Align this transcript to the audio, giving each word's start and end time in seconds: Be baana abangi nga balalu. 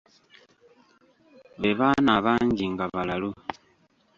Be 1.61 1.69
baana 1.79 2.11
abangi 2.19 2.65
nga 2.73 2.85
balalu. 2.93 3.29